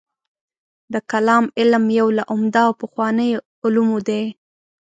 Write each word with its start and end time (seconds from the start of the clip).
د 0.93 0.95
کلام 1.11 1.45
علم 1.59 1.83
یو 1.99 2.07
له 2.17 2.23
عمده 2.31 2.61
او 2.67 2.73
پخوانیو 2.81 3.39
علومو 3.65 3.97
دی. 4.07 4.23